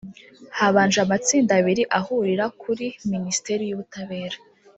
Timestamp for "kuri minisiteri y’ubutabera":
2.61-4.37